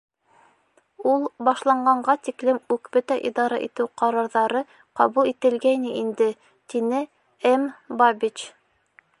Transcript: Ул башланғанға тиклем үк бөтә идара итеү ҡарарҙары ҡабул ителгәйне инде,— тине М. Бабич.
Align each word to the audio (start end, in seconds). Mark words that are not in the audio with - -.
Ул 1.09 1.25
башланғанға 1.49 2.15
тиклем 2.29 2.61
үк 2.75 2.89
бөтә 2.97 3.17
идара 3.31 3.59
итеү 3.67 3.87
ҡарарҙары 4.03 4.65
ҡабул 5.01 5.31
ителгәйне 5.33 5.95
инде,— 6.03 6.31
тине 6.75 7.07
М. 7.55 7.71
Бабич. 8.03 8.49